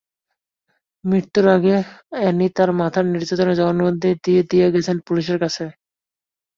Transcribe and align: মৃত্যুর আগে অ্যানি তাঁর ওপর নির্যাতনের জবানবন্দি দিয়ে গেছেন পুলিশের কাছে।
মৃত্যুর 1.03 1.45
আগে 1.55 1.75
অ্যানি 2.13 2.47
তাঁর 2.55 2.69
ওপর 2.73 3.03
নির্যাতনের 3.13 3.57
জবানবন্দি 3.59 4.09
দিয়ে 4.51 4.67
গেছেন 4.75 4.97
পুলিশের 5.07 5.37
কাছে। 5.43 5.65